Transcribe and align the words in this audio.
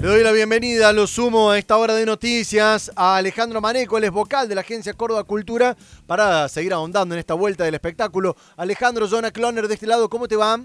Le 0.00 0.06
doy 0.06 0.22
la 0.22 0.30
bienvenida, 0.30 0.92
lo 0.92 1.08
sumo 1.08 1.50
a 1.50 1.58
esta 1.58 1.76
hora 1.76 1.92
de 1.92 2.06
noticias, 2.06 2.92
a 2.94 3.16
Alejandro 3.16 3.60
Maneco, 3.60 3.98
él 3.98 4.04
es 4.04 4.12
vocal 4.12 4.48
de 4.48 4.54
la 4.54 4.60
agencia 4.60 4.92
Córdoba 4.94 5.24
Cultura, 5.24 5.76
para 6.06 6.48
seguir 6.48 6.72
ahondando 6.72 7.16
en 7.16 7.18
esta 7.18 7.34
vuelta 7.34 7.64
del 7.64 7.74
espectáculo. 7.74 8.36
Alejandro, 8.56 9.08
Jonah 9.08 9.32
Cloner 9.32 9.66
de 9.66 9.74
este 9.74 9.88
lado, 9.88 10.08
¿cómo 10.08 10.28
te 10.28 10.36
va? 10.36 10.60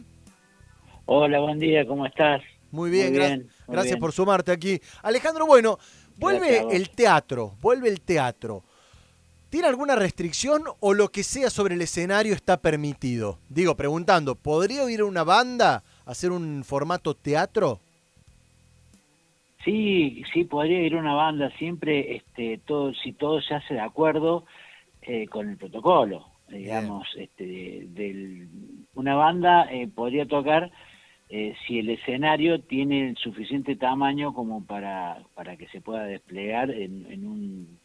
Hola, 1.07 1.39
buen 1.39 1.57
día, 1.57 1.83
¿cómo 1.87 2.05
estás? 2.05 2.43
Muy 2.69 2.91
bien, 2.91 3.49
gracias 3.67 3.97
por 3.97 4.11
sumarte 4.11 4.51
aquí. 4.51 4.79
Alejandro, 5.01 5.47
bueno, 5.47 5.79
vuelve 6.17 6.67
el 6.69 6.91
teatro, 6.91 7.55
vuelve 7.59 7.89
el 7.89 8.01
teatro. 8.01 8.63
¿Tiene 9.49 9.67
alguna 9.67 9.95
restricción 9.95 10.63
o 10.79 10.93
lo 10.93 11.09
que 11.09 11.23
sea 11.23 11.49
sobre 11.49 11.73
el 11.73 11.81
escenario 11.81 12.35
está 12.35 12.57
permitido? 12.57 13.39
Digo, 13.49 13.75
preguntando, 13.75 14.35
¿podría 14.35 14.87
ir 14.91 15.01
una 15.01 15.23
banda 15.23 15.83
a 16.05 16.11
hacer 16.11 16.31
un 16.31 16.63
formato 16.63 17.15
teatro? 17.15 17.79
Sí, 19.63 20.23
sí, 20.33 20.43
podría 20.43 20.81
ir 20.81 20.95
una 20.95 21.13
banda 21.13 21.49
siempre, 21.57 22.17
este, 22.17 22.59
todo, 22.65 22.93
si 22.93 23.13
todo 23.13 23.41
se 23.41 23.55
hace 23.55 23.75
de 23.75 23.79
acuerdo 23.79 24.45
eh, 25.01 25.27
con 25.27 25.49
el 25.49 25.57
protocolo, 25.57 26.27
digamos, 26.49 27.07
este, 27.15 27.87
del, 27.87 28.47
una 28.93 29.15
banda 29.15 29.71
eh, 29.71 29.87
podría 29.87 30.25
tocar 30.25 30.69
eh, 31.29 31.55
si 31.65 31.79
el 31.79 31.89
escenario 31.89 32.59
tiene 32.61 33.09
el 33.09 33.17
suficiente 33.17 33.77
tamaño 33.77 34.33
como 34.33 34.65
para, 34.65 35.23
para 35.33 35.55
que 35.55 35.67
se 35.69 35.79
pueda 35.79 36.03
desplegar 36.03 36.69
en, 36.69 37.05
en 37.09 37.25
un, 37.25 37.79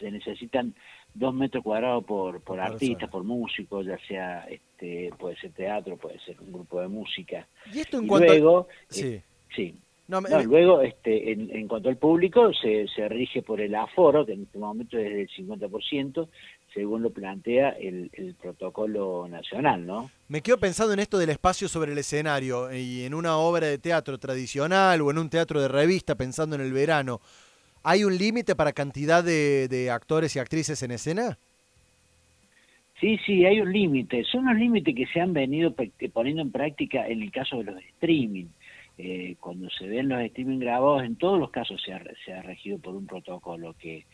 se 0.00 0.10
necesitan 0.10 0.74
dos 1.12 1.34
metros 1.34 1.62
cuadrados 1.62 2.04
por, 2.04 2.40
por 2.40 2.58
artista, 2.58 3.06
por 3.08 3.22
músico, 3.22 3.82
ya 3.82 3.98
sea, 4.08 4.46
este, 4.48 5.10
puede 5.18 5.36
ser 5.36 5.52
teatro, 5.52 5.98
puede 5.98 6.18
ser 6.20 6.40
un 6.40 6.52
grupo 6.52 6.80
de 6.80 6.88
música. 6.88 7.46
Y 7.70 7.80
esto 7.80 7.98
en 7.98 8.06
cuanto 8.06 8.28
luego, 8.28 8.68
sí. 8.88 9.20
sí 9.54 9.74
no, 10.08 10.20
luego, 10.20 10.82
este, 10.82 11.32
en, 11.32 11.68
cuanto 11.68 11.88
al 11.88 11.96
público, 11.96 12.52
se, 12.52 12.86
se 12.88 13.08
rige 13.08 13.40
por 13.42 13.60
el 13.60 13.74
aforo, 13.74 14.26
que 14.26 14.32
en 14.32 14.42
este 14.42 14.58
momento 14.58 14.98
es 14.98 15.10
del 15.10 15.28
50%, 15.28 16.28
según 16.74 17.02
lo 17.02 17.10
plantea 17.10 17.70
el, 17.70 18.10
el, 18.14 18.34
protocolo 18.34 19.26
nacional, 19.28 19.86
¿no? 19.86 20.10
Me 20.28 20.40
quedo 20.40 20.58
pensando 20.58 20.92
en 20.92 20.98
esto 20.98 21.18
del 21.18 21.30
espacio 21.30 21.68
sobre 21.68 21.92
el 21.92 21.98
escenario 21.98 22.74
y 22.74 23.04
en 23.04 23.14
una 23.14 23.36
obra 23.36 23.68
de 23.68 23.78
teatro 23.78 24.18
tradicional 24.18 25.00
o 25.00 25.10
en 25.10 25.18
un 25.18 25.30
teatro 25.30 25.60
de 25.60 25.68
revista, 25.68 26.14
pensando 26.14 26.56
en 26.56 26.62
el 26.62 26.72
verano. 26.72 27.20
¿Hay 27.84 28.04
un 28.04 28.16
límite 28.16 28.54
para 28.54 28.72
cantidad 28.72 29.22
de, 29.22 29.68
de 29.68 29.90
actores 29.90 30.34
y 30.36 30.40
actrices 30.40 30.82
en 30.82 30.90
escena? 30.90 31.38
Sí, 33.00 33.18
sí, 33.26 33.44
hay 33.44 33.60
un 33.60 33.72
límite. 33.72 34.24
Son 34.24 34.46
los 34.46 34.56
límites 34.56 34.94
que 34.94 35.06
se 35.06 35.20
han 35.20 35.32
venido 35.32 35.74
poniendo 36.12 36.42
en 36.42 36.52
práctica 36.52 37.06
en 37.06 37.22
el 37.22 37.32
caso 37.32 37.58
de 37.58 37.64
los 37.64 37.82
streaming 37.82 38.46
eh, 38.98 39.36
cuando 39.40 39.68
se 39.70 39.86
ven 39.86 40.08
los 40.08 40.20
streaming 40.20 40.58
grabados, 40.58 41.04
en 41.04 41.16
todos 41.16 41.38
los 41.38 41.50
casos 41.50 41.80
se 41.82 41.92
ha, 41.92 42.02
se 42.24 42.32
ha 42.32 42.42
regido 42.42 42.78
por 42.78 42.94
un 42.94 43.06
protocolo 43.06 43.74
que, 43.78 44.06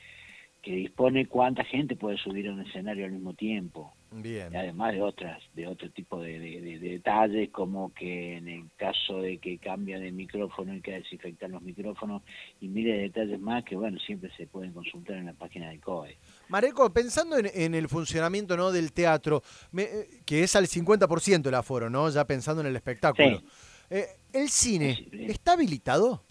que 0.62 0.72
dispone 0.72 1.26
cuánta 1.26 1.64
gente 1.64 1.96
puede 1.96 2.18
subir 2.18 2.48
a 2.48 2.52
un 2.52 2.60
escenario 2.60 3.06
al 3.06 3.12
mismo 3.12 3.34
tiempo. 3.34 3.94
Bien. 4.10 4.56
además 4.56 4.94
de 4.94 5.02
otras, 5.02 5.42
de 5.54 5.66
otro 5.66 5.90
tipo 5.90 6.18
de, 6.22 6.38
detalles, 6.80 7.50
como 7.50 7.92
que 7.92 8.38
en 8.38 8.48
el 8.48 8.64
caso 8.76 9.20
de 9.20 9.36
que 9.36 9.58
cambia 9.58 9.98
de 9.98 10.10
micrófono 10.10 10.74
y 10.74 10.80
que 10.80 10.92
desinfectar 10.92 11.50
los 11.50 11.60
micrófonos 11.60 12.22
y 12.58 12.68
miles 12.68 12.96
de 12.96 13.02
detalles 13.02 13.38
más 13.38 13.64
que, 13.64 13.76
bueno, 13.76 13.98
siempre 13.98 14.30
se 14.36 14.46
pueden 14.46 14.72
consultar 14.72 15.16
en 15.18 15.26
la 15.26 15.34
página 15.34 15.68
de 15.68 15.78
COE. 15.78 16.16
Mareco, 16.48 16.90
pensando 16.90 17.36
en, 17.36 17.74
el 17.74 17.88
funcionamiento 17.88 18.56
¿no? 18.56 18.72
del 18.72 18.92
teatro, 18.92 19.42
eh, 19.76 20.06
que 20.24 20.42
es 20.42 20.56
al 20.56 20.66
50% 20.66 21.46
el 21.46 21.54
aforo, 21.54 21.90
¿no? 21.90 22.08
Ya 22.08 22.26
pensando 22.26 22.62
en 22.62 22.68
el 22.68 22.76
espectáculo. 22.76 23.42
Eh, 23.90 24.06
¿El 24.32 24.48
cine 24.50 25.08
está 25.12 25.52
habilitado? 25.52 26.22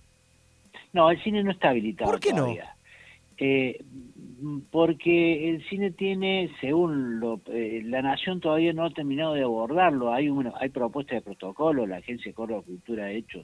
No, 0.93 1.09
el 1.09 1.21
cine 1.23 1.43
no 1.43 1.51
está 1.51 1.69
habilitado. 1.69 2.09
¿Por 2.09 2.19
qué 2.19 2.33
no? 2.33 2.55
Eh, 3.39 3.83
porque 4.71 5.49
el 5.49 5.67
cine 5.67 5.91
tiene, 5.91 6.51
según 6.61 7.19
lo, 7.19 7.41
eh, 7.47 7.81
la 7.83 8.01
Nación 8.01 8.39
todavía 8.39 8.73
no 8.73 8.85
ha 8.85 8.89
terminado 8.91 9.33
de 9.33 9.43
abordarlo, 9.43 10.13
hay 10.13 10.29
una, 10.29 10.53
hay 10.59 10.69
propuestas 10.69 11.17
de 11.17 11.21
protocolo, 11.21 11.85
la 11.87 11.97
Agencia 11.97 12.31
de 12.31 12.35
Córdoba 12.35 12.61
Cultura 12.63 13.05
ha 13.05 13.11
hecho. 13.11 13.43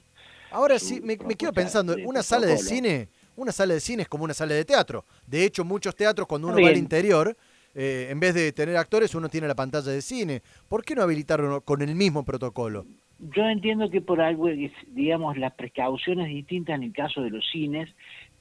Ahora 0.50 0.78
sí, 0.78 1.00
me, 1.00 1.16
quedo 1.16 1.52
pensando, 1.52 1.96
una 2.04 2.22
sala 2.22 2.46
de 2.46 2.58
cine, 2.58 3.08
una 3.36 3.50
sala 3.50 3.74
de 3.74 3.80
cine 3.80 4.02
es 4.02 4.08
como 4.08 4.22
una 4.22 4.34
sala 4.34 4.54
de 4.54 4.64
teatro. 4.64 5.04
De 5.26 5.44
hecho, 5.44 5.64
muchos 5.64 5.96
teatros 5.96 6.28
cuando 6.28 6.46
uno 6.48 6.62
va 6.62 6.68
al 6.68 6.76
interior, 6.76 7.36
en 7.74 8.20
vez 8.20 8.34
de 8.34 8.52
tener 8.52 8.76
actores, 8.76 9.16
uno 9.16 9.28
tiene 9.28 9.48
la 9.48 9.56
pantalla 9.56 9.90
de 9.90 10.00
cine. 10.00 10.42
¿Por 10.68 10.84
qué 10.84 10.94
no 10.94 11.02
habilitarlo 11.02 11.60
con 11.62 11.82
el 11.82 11.96
mismo 11.96 12.24
protocolo? 12.24 12.86
Yo 13.32 13.48
entiendo 13.48 13.90
que 13.90 14.00
por 14.00 14.20
algo, 14.20 14.48
digamos, 14.88 15.38
las 15.38 15.54
precauciones 15.54 16.28
distintas 16.28 16.76
en 16.76 16.82
el 16.84 16.92
caso 16.92 17.22
de 17.22 17.30
los 17.30 17.46
cines, 17.50 17.88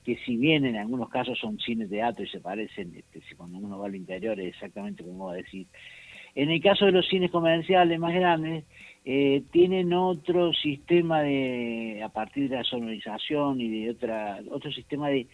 que 0.04 0.18
si 0.26 0.36
bien 0.36 0.66
en 0.66 0.76
algunos 0.76 1.10
casos 1.10 1.40
son 1.40 1.58
cines 1.60 1.90
de 1.90 1.98
teatro 1.98 2.26
y 2.26 2.28
se 2.28 2.42
parecen, 2.42 2.94
este, 2.96 3.22
si 3.22 3.36
cuando 3.36 3.60
uno 3.60 3.80
va 3.80 3.86
al 3.86 3.96
interior 3.96 4.40
es 4.40 4.48
exactamente 4.48 5.04
como 5.04 5.28
va 5.28 5.34
a 5.34 5.38
decir, 5.38 5.68
en 6.36 6.50
el 6.50 6.62
caso 6.62 6.86
de 6.86 6.92
los 6.92 7.08
cines 7.08 7.32
comerciales 7.32 7.98
más 8.00 8.14
grandes, 8.14 8.66
eh, 9.06 9.44
tienen 9.52 9.94
otro 9.94 10.52
sistema 10.54 11.22
de, 11.22 12.02
a 12.04 12.10
partir 12.10 12.50
de 12.50 12.58
la 12.58 12.64
sonorización 12.64 13.62
y 13.62 13.70
de 13.70 13.92
otra, 13.92 14.40
otro 14.50 14.72
sistema 14.72 15.10
de, 15.10 15.28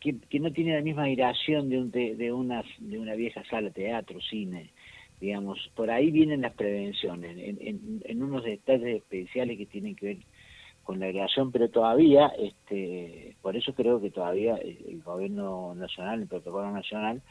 que, 0.00 0.16
que 0.30 0.40
no 0.40 0.52
tiene 0.52 0.76
la 0.76 0.82
misma 0.82 1.02
airación 1.02 1.68
de, 1.68 1.78
un 1.78 1.90
de, 1.90 2.32
una, 2.32 2.64
de 2.78 2.98
una 2.98 3.14
vieja 3.14 3.44
sala 3.50 3.70
teatro, 3.70 4.20
cine 4.20 4.70
digamos, 5.20 5.70
por 5.74 5.90
ahí 5.90 6.10
vienen 6.10 6.42
las 6.42 6.54
prevenciones, 6.54 7.36
en, 7.38 8.00
en, 8.04 8.22
unos 8.22 8.44
detalles 8.44 8.96
especiales 8.98 9.58
que 9.58 9.66
tienen 9.66 9.96
que 9.96 10.06
ver 10.06 10.16
con 10.84 11.00
la 11.00 11.08
creación, 11.08 11.50
pero 11.50 11.68
todavía, 11.68 12.28
este, 12.38 13.36
por 13.42 13.56
eso 13.56 13.74
creo 13.74 14.00
que 14.00 14.10
todavía 14.10 14.56
el 14.56 15.02
gobierno 15.02 15.74
nacional, 15.74 16.22
el 16.22 16.28
protocolo 16.28 16.70
nacional, 16.70 17.22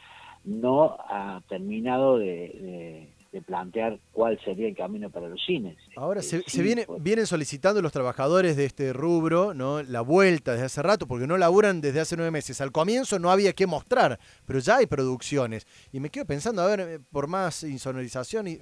no 0.44 0.96
ha 0.98 1.42
terminado 1.48 2.18
de 2.18 2.26
de 2.26 3.08
plantear 3.42 3.98
cuál 4.12 4.38
sería 4.44 4.68
el 4.68 4.76
camino 4.76 5.10
para 5.10 5.28
los 5.28 5.44
cines. 5.44 5.76
Ahora, 5.96 6.22
se, 6.22 6.42
se 6.46 6.62
viene, 6.62 6.86
vienen 7.00 7.26
solicitando 7.26 7.82
los 7.82 7.92
trabajadores 7.92 8.56
de 8.56 8.64
este 8.64 8.92
rubro 8.92 9.54
no 9.54 9.82
la 9.82 10.00
vuelta 10.00 10.52
desde 10.52 10.66
hace 10.66 10.82
rato, 10.82 11.06
porque 11.06 11.26
no 11.26 11.36
laburan 11.36 11.80
desde 11.80 12.00
hace 12.00 12.16
nueve 12.16 12.30
meses. 12.30 12.60
Al 12.60 12.72
comienzo 12.72 13.18
no 13.18 13.30
había 13.30 13.52
que 13.52 13.66
mostrar, 13.66 14.18
pero 14.44 14.58
ya 14.58 14.76
hay 14.76 14.86
producciones. 14.86 15.66
Y 15.92 16.00
me 16.00 16.10
quedo 16.10 16.26
pensando, 16.26 16.62
a 16.62 16.66
ver, 16.66 16.80
eh, 16.80 17.00
por 17.10 17.26
más 17.26 17.62
insonorización, 17.62 18.48
y 18.48 18.60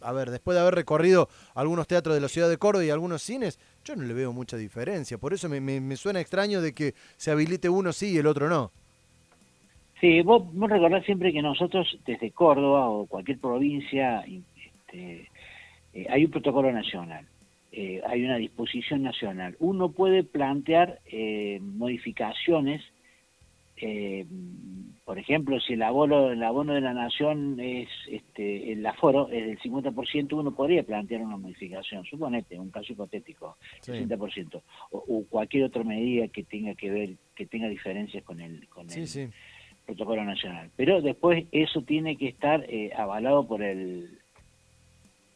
a 0.00 0.12
ver, 0.12 0.30
después 0.30 0.54
de 0.54 0.60
haber 0.60 0.74
recorrido 0.74 1.28
algunos 1.54 1.86
teatros 1.86 2.14
de 2.14 2.20
la 2.20 2.28
ciudad 2.28 2.48
de 2.48 2.58
Córdoba 2.58 2.84
y 2.84 2.90
algunos 2.90 3.22
cines, 3.22 3.58
yo 3.84 3.96
no 3.96 4.04
le 4.04 4.14
veo 4.14 4.32
mucha 4.32 4.56
diferencia. 4.56 5.18
Por 5.18 5.34
eso 5.34 5.48
me, 5.48 5.60
me 5.60 5.96
suena 5.96 6.20
extraño 6.20 6.60
de 6.60 6.72
que 6.72 6.94
se 7.16 7.30
habilite 7.30 7.68
uno 7.68 7.92
sí 7.92 8.12
y 8.12 8.18
el 8.18 8.26
otro 8.26 8.48
no. 8.48 8.72
Sí, 10.04 10.20
vos, 10.20 10.42
vos 10.52 10.68
recordás 10.68 11.02
siempre 11.06 11.32
que 11.32 11.40
nosotros 11.40 11.98
desde 12.04 12.30
Córdoba 12.30 12.90
o 12.90 13.06
cualquier 13.06 13.38
provincia 13.38 14.22
este, 14.28 15.30
eh, 15.94 16.06
hay 16.10 16.26
un 16.26 16.30
protocolo 16.30 16.70
nacional, 16.70 17.24
eh, 17.72 18.02
hay 18.06 18.22
una 18.22 18.36
disposición 18.36 19.02
nacional. 19.02 19.56
Uno 19.60 19.92
puede 19.92 20.22
plantear 20.22 21.00
eh, 21.06 21.58
modificaciones, 21.62 22.82
por 25.06 25.18
ejemplo, 25.18 25.58
si 25.60 25.72
el 25.72 25.82
abono, 25.82 26.30
el 26.30 26.42
abono 26.42 26.74
de 26.74 26.82
la 26.82 26.92
nación 26.92 27.58
es 27.58 27.88
este, 28.06 28.72
el 28.72 28.84
aforo 28.84 29.30
es 29.30 29.46
del 29.46 29.58
50%, 29.58 30.34
uno 30.34 30.54
podría 30.54 30.82
plantear 30.82 31.22
una 31.22 31.38
modificación, 31.38 32.04
suponete, 32.04 32.58
un 32.58 32.70
caso 32.70 32.92
hipotético, 32.92 33.56
60%, 33.82 34.62
o, 34.90 34.98
o, 34.98 35.24
cualquier 35.30 35.64
otra 35.64 35.82
medida 35.82 36.28
que 36.28 36.44
tenga 36.44 36.74
que 36.74 36.90
ver, 36.90 37.10
que 37.34 37.46
tenga 37.46 37.68
diferencias 37.68 38.22
con 38.22 38.40
el, 38.40 38.68
con 38.68 38.90
el, 38.90 39.32
protocolo 39.84 40.24
nacional. 40.24 40.70
Pero 40.76 41.00
después 41.00 41.44
eso 41.52 41.82
tiene 41.82 42.16
que 42.16 42.28
estar 42.28 42.64
eh, 42.68 42.92
avalado 42.96 43.46
por 43.46 43.62
el 43.62 44.18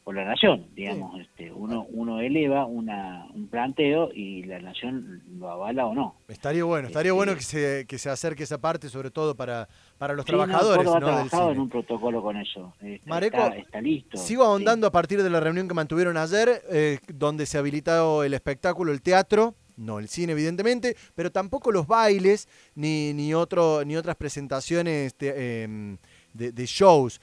por 0.09 0.15
la 0.15 0.25
nación, 0.25 0.65
digamos, 0.75 1.21
este, 1.21 1.53
uno 1.53 1.85
uno 1.91 2.21
eleva 2.21 2.65
una, 2.65 3.27
un 3.35 3.47
planteo 3.49 4.09
y 4.11 4.43
la 4.45 4.59
nación 4.59 5.21
lo 5.39 5.51
avala 5.51 5.85
o 5.85 5.95
no. 5.95 6.15
Estaría 6.29 6.65
bueno, 6.65 6.89
estaría 6.89 7.13
bueno 7.13 7.35
que 7.35 7.43
se, 7.43 7.85
que 7.87 7.99
se 7.99 8.09
acerque 8.09 8.45
esa 8.45 8.57
parte, 8.57 8.89
sobre 8.89 9.11
todo 9.11 9.35
para, 9.35 9.69
para 9.99 10.15
los 10.15 10.25
trabajadores. 10.25 10.83
No, 10.83 10.95
ha 10.95 11.01
trabajado 11.01 11.53
en 11.53 11.61
un 11.61 11.69
protocolo 11.69 12.23
con 12.23 12.39
eso. 12.39 12.73
Mareco, 13.05 13.53
está, 13.55 13.83
listo. 13.83 14.17
Sigo 14.17 14.45
ahondando 14.45 14.87
a 14.87 14.91
partir 14.91 15.23
de 15.23 15.29
la 15.29 15.41
reunión 15.41 15.69
que 15.69 15.75
mantuvieron 15.75 16.17
ayer, 16.17 16.63
eh, 16.71 17.01
donde 17.13 17.45
se 17.45 17.59
habilitado 17.59 18.25
el 18.25 18.33
espectáculo, 18.33 18.93
el 18.93 19.03
teatro 19.03 19.57
no 19.79 19.99
el 19.99 20.09
cine 20.09 20.33
evidentemente, 20.33 20.97
pero 21.15 21.31
tampoco 21.31 21.73
los 21.73 21.87
bailes 21.87 22.49
ni, 22.75 23.13
ni, 23.15 23.33
otro, 23.35 23.85
ni 23.85 23.97
otras 23.97 24.17
presentaciones 24.17 25.15
em, 25.21 25.97
de, 26.35 26.53
de, 26.53 26.67
shows. 26.67 27.21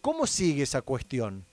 ¿Cómo 0.00 0.26
sigue 0.26 0.62
esa 0.62 0.82
cuestión? 0.82 1.44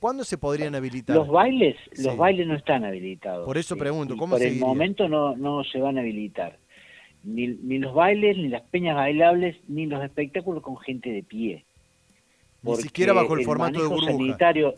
¿Cuándo 0.00 0.24
se 0.24 0.36
podrían 0.36 0.74
habilitar? 0.74 1.14
Los 1.14 1.28
bailes, 1.28 1.76
los 1.96 2.16
bailes 2.16 2.46
no 2.48 2.56
están 2.56 2.84
habilitados. 2.84 3.46
Por 3.46 3.56
eso 3.56 3.76
pregunto, 3.76 4.16
¿cómo 4.16 4.36
Por 4.36 4.42
el 4.42 4.58
momento 4.58 5.08
no, 5.08 5.36
no 5.36 5.62
se 5.62 5.78
van 5.78 5.96
a 5.96 6.00
habilitar. 6.00 6.58
Ni, 7.22 7.46
ni 7.46 7.78
los 7.78 7.94
bailes, 7.94 8.36
ni 8.36 8.48
las 8.48 8.62
peñas 8.62 8.96
bailables, 8.96 9.56
ni 9.68 9.86
los 9.86 10.02
espectáculos 10.02 10.60
con 10.60 10.76
gente 10.78 11.10
de 11.10 11.22
pie. 11.22 11.64
Ni 12.62 12.76
siquiera 12.76 13.12
bajo 13.12 13.34
el, 13.34 13.44
formato 13.44 13.80
de 13.80 13.86
burbuja. 13.86 14.10
Sanitario, 14.10 14.76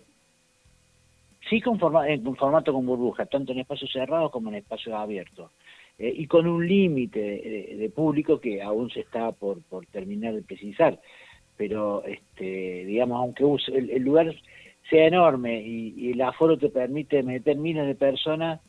Sí 1.49 1.61
con 1.61 1.79
en 2.07 2.37
formato 2.37 2.73
con 2.73 2.87
burbuja, 2.87 3.27
tanto 3.27 3.53
en 3.53 3.61
espacios 3.61 3.93
cerrados 3.93 4.31
como 4.31 4.49
en 4.49 4.57
espacios 4.57 4.95
abiertos. 4.95 5.51
Eh, 5.99 6.13
y 6.17 6.27
con 6.27 6.47
un 6.47 6.67
límite 6.67 7.21
de, 7.21 7.93
público 7.95 8.41
que 8.41 8.61
aún 8.63 8.91
se 8.91 9.01
está 9.01 9.31
por, 9.33 9.61
terminar 9.93 10.35
de 10.35 10.43
precisar. 10.43 10.99
Pero, 11.57 12.05
este, 12.05 12.85
digamos, 12.85 13.19
aunque 13.19 13.45
el, 13.73 14.03
lugar 14.03 14.35
sea 14.91 15.07
enorme 15.07 15.63
y, 15.63 16.11
el 16.11 16.21
aforo 16.23 16.59
te 16.59 16.69
permite 16.69 17.23
meter 17.23 17.57
miles 17.57 17.87
de 17.87 17.95
personas, 17.95 18.61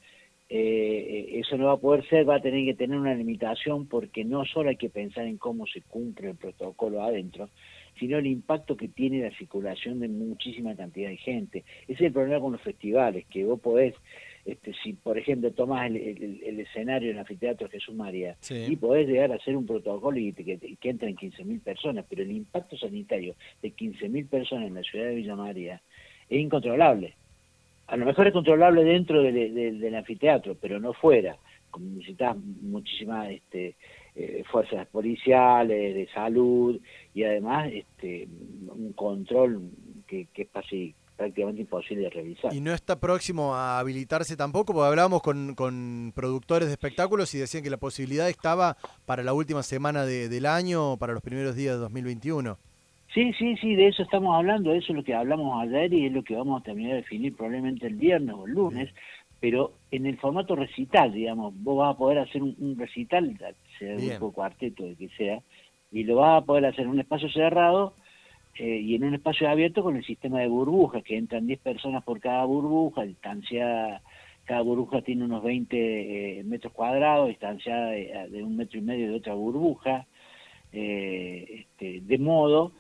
eh, 0.50 1.40
eso 1.40 1.58
no 1.58 1.66
va 1.66 1.74
a 1.74 1.78
poder 1.78 2.08
ser, 2.08 2.30
va 2.30 2.36
a 2.36 2.42
tener 2.42 2.64
que 2.66 2.76
tener 2.76 3.00
una 3.00 3.16
limitación 3.16 3.88
porque 3.88 4.24
no 4.24 4.46
solo 4.46 4.70
hay 4.70 4.76
que 4.76 4.92
pensar 4.92 5.26
en 5.26 5.38
cómo 5.38 5.66
se 5.66 5.82
cumple 5.82 6.30
el 6.30 6.36
protocolo 6.36 7.02
adentro, 7.02 7.50
sino 8.00 8.18
el 8.18 8.28
impacto 8.28 8.76
que 8.76 8.88
tiene 8.88 9.22
la 9.22 9.36
circulación 9.38 10.00
de 10.00 10.08
muchísima 10.08 10.76
cantidad 10.76 11.10
de 11.10 11.18
gente. 11.18 11.64
Ese 11.84 11.94
es 11.94 12.02
el 12.02 12.14
problema 12.14 12.40
con 12.40 12.54
los 12.54 12.62
festivales, 12.62 13.26
que 13.28 13.44
vos 13.44 13.60
podés 13.60 13.96
este, 14.46 14.74
si 14.84 14.94
por 14.94 15.18
ejemplo 15.18 15.52
tomás 15.52 15.88
el, 15.90 16.60
escenario 16.60 17.10
en 17.10 17.16
el 17.16 17.20
anfiteatro 17.22 17.68
Jesús 17.68 17.96
María 17.96 18.38
y 18.50 18.76
podés 18.76 19.08
llegar 19.08 19.32
a 19.32 19.36
hacer 19.36 19.58
un 19.58 19.66
protocolo 19.66 20.20
y 20.20 20.34
que, 20.34 20.60
que 20.80 20.90
entren 20.90 21.16
15.000 21.16 21.62
personas, 21.62 22.06
pero 22.08 22.22
el 22.22 22.32
impacto 22.32 22.78
sanitario 22.78 23.36
de 23.64 23.74
15.000 23.74 24.30
personas 24.30 24.68
en 24.68 24.76
la 24.76 24.84
ciudad 24.84 25.06
de 25.06 25.16
Villa 25.16 25.36
María 25.36 25.82
es 26.30 26.40
incontrolable. 26.40 27.16
A 27.88 27.98
lo 27.98 28.06
mejor 28.06 28.28
es 28.28 28.34
controlable 28.34 28.84
dentro 28.84 29.22
del 29.22 29.96
anfiteatro, 29.96 30.56
pero 30.60 30.80
no 30.80 30.94
fuera. 30.94 31.38
Necesitas 31.80 32.38
muchísimas 32.38 33.32
este, 33.32 33.76
eh, 34.16 34.44
fuerzas 34.52 34.88
policiales, 34.88 35.96
de 35.96 36.08
salud 36.14 36.80
y 37.14 37.24
además 37.24 37.70
este, 37.74 38.28
un 38.68 38.94
control 38.94 39.70
que, 40.08 40.28
que 40.34 40.44
es 40.44 40.50
así 40.54 40.96
prácticamente 41.16 41.62
imposible 41.62 42.04
de 42.04 42.10
revisar. 42.10 42.54
Y 42.54 42.62
no 42.62 42.74
está 42.74 43.00
próximo 43.00 43.56
a 43.56 43.80
habilitarse 43.80 44.36
tampoco, 44.36 44.74
porque 44.74 44.88
hablábamos 44.88 45.22
con, 45.22 45.56
con 45.56 46.12
productores 46.16 46.68
de 46.68 46.74
espectáculos 46.74 47.34
y 47.34 47.40
decían 47.40 47.64
que 47.64 47.70
la 47.70 47.78
posibilidad 47.78 48.30
estaba 48.30 48.78
para 49.06 49.24
la 49.24 49.34
última 49.34 49.64
semana 49.64 50.06
de, 50.06 50.30
del 50.30 50.46
año, 50.46 50.98
para 50.98 51.14
los 51.14 51.22
primeros 51.22 51.56
días 51.56 51.76
de 51.76 51.80
2021. 51.80 52.58
Sí, 53.14 53.32
sí, 53.40 53.56
sí, 53.62 53.76
de 53.76 53.88
eso 53.88 54.04
estamos 54.04 54.36
hablando, 54.36 54.74
eso 54.74 54.92
es 54.92 54.98
lo 54.98 55.04
que 55.04 55.14
hablamos 55.14 55.64
ayer 55.64 55.94
y 55.94 56.08
es 56.08 56.12
lo 56.12 56.22
que 56.22 56.36
vamos 56.36 56.60
a 56.60 56.64
terminar 56.66 56.92
de 56.92 56.98
definir 56.98 57.34
probablemente 57.34 57.88
el 57.88 57.96
viernes 57.96 58.36
o 58.38 58.46
el 58.46 58.52
lunes, 58.52 58.94
pero 59.46 59.74
en 59.92 60.08
el 60.08 60.18
formato 60.18 60.56
recital, 60.56 61.14
digamos, 61.14 61.54
vos 61.58 61.78
vas 61.78 61.94
a 61.94 61.98
poder 62.00 62.18
hacer 62.18 62.42
un, 62.42 62.76
recital, 62.80 63.38
sea 63.78 63.96
grupo 63.96 64.32
cuarteto, 64.32 64.86
de 64.86 64.96
que 64.96 65.08
sea, 65.10 65.40
y 65.92 66.04
lo 66.04 66.16
vas 66.16 66.42
a 66.42 66.46
poder 66.48 66.66
hacer 66.66 66.86
en 66.86 66.90
un 66.90 67.00
espacio 67.00 67.30
cerrado 67.30 67.94
eh, 68.58 68.80
y 68.80 68.96
en 68.96 69.04
un 69.04 69.14
espacio 69.14 69.48
abierto 69.48 69.84
con 69.84 69.98
el 69.98 70.04
sistema 70.04 70.40
de 70.40 70.48
burbujas, 70.48 71.04
que 71.04 71.16
entran 71.16 71.46
10 71.46 71.60
personas 71.60 72.04
por 72.04 72.20
cada 72.20 72.44
burbuja, 72.46 73.04
distancia, 73.04 74.02
cada 74.46 74.62
burbuja 74.62 75.04
tiene 75.04 75.26
unos 75.26 75.44
20 75.44 76.40
eh, 76.40 76.44
metros 76.44 76.74
cuadrados, 76.74 77.28
distancia 77.28 77.76
de, 77.86 78.42
un 78.42 78.58
metro 78.58 78.80
y 78.80 78.82
medio 78.82 79.12
de 79.12 79.18
otra 79.18 79.36
burbuja, 79.36 80.08
eh, 80.74 81.46
este, 81.60 82.02
de 82.02 82.18
modo, 82.18 82.72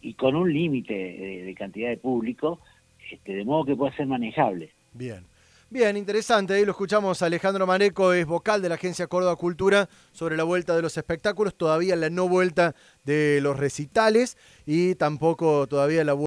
y 0.00 0.14
con 0.14 0.36
un 0.36 0.52
límite 0.52 0.94
de, 0.94 1.54
cantidad 1.58 1.88
de 1.88 1.96
público, 1.96 2.60
este, 3.10 3.34
de 3.34 3.44
modo 3.44 3.64
que 3.64 3.74
pueda 3.74 3.92
ser 3.96 4.06
manejable. 4.06 4.70
Bien. 4.92 5.24
Bien, 5.68 5.96
interesante. 5.96 6.54
Ahí 6.54 6.64
lo 6.64 6.70
escuchamos. 6.70 7.22
Alejandro 7.22 7.66
Maneco 7.66 8.12
es 8.12 8.24
vocal 8.24 8.62
de 8.62 8.68
la 8.68 8.76
Agencia 8.76 9.08
Córdoba 9.08 9.34
Cultura 9.34 9.88
sobre 10.12 10.36
la 10.36 10.44
vuelta 10.44 10.76
de 10.76 10.82
los 10.82 10.96
espectáculos, 10.96 11.56
todavía 11.56 11.96
la 11.96 12.08
no 12.08 12.28
vuelta 12.28 12.76
de 13.02 13.40
los 13.42 13.58
recitales 13.58 14.36
y 14.64 14.94
tampoco 14.94 15.66
todavía 15.66 16.04
la 16.04 16.12
vuelta 16.12 16.24